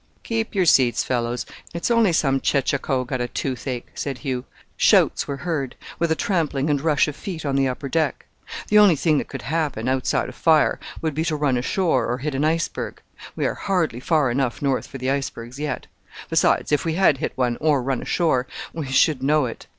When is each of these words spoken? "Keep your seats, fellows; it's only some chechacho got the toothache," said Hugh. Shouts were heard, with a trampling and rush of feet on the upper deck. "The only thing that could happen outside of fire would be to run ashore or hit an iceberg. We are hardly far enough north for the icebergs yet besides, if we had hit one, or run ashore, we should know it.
"Keep 0.23 0.55
your 0.55 0.65
seats, 0.65 1.03
fellows; 1.03 1.45
it's 1.75 1.91
only 1.91 2.11
some 2.11 2.39
chechacho 2.39 3.03
got 3.05 3.17
the 3.19 3.27
toothache," 3.27 3.91
said 3.93 4.17
Hugh. 4.17 4.45
Shouts 4.75 5.27
were 5.27 5.37
heard, 5.45 5.75
with 5.99 6.11
a 6.11 6.15
trampling 6.15 6.71
and 6.71 6.81
rush 6.81 7.07
of 7.07 7.15
feet 7.15 7.45
on 7.45 7.55
the 7.55 7.67
upper 7.67 7.87
deck. 7.87 8.25
"The 8.69 8.79
only 8.79 8.95
thing 8.95 9.19
that 9.19 9.27
could 9.27 9.43
happen 9.43 9.87
outside 9.87 10.27
of 10.27 10.33
fire 10.33 10.79
would 11.03 11.13
be 11.13 11.23
to 11.25 11.35
run 11.35 11.55
ashore 11.55 12.11
or 12.11 12.17
hit 12.17 12.33
an 12.33 12.43
iceberg. 12.45 12.99
We 13.35 13.45
are 13.45 13.53
hardly 13.53 13.99
far 13.99 14.31
enough 14.31 14.59
north 14.59 14.87
for 14.87 14.97
the 14.97 15.11
icebergs 15.11 15.59
yet 15.59 15.85
besides, 16.31 16.71
if 16.71 16.83
we 16.83 16.95
had 16.95 17.19
hit 17.19 17.33
one, 17.37 17.57
or 17.61 17.83
run 17.83 18.01
ashore, 18.01 18.47
we 18.73 18.87
should 18.87 19.21
know 19.21 19.45
it. 19.45 19.67